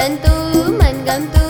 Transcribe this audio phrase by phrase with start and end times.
[0.00, 0.32] tentu
[0.80, 1.49] menggam tu